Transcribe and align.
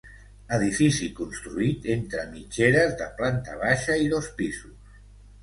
Edifici 0.55 1.09
construït 1.19 1.85
entre 1.97 2.23
mitgeres 2.31 2.97
de 3.03 3.11
planta 3.21 3.61
baixa 3.67 4.01
i 4.07 4.11
dos 4.17 4.33
pisos. 4.43 4.99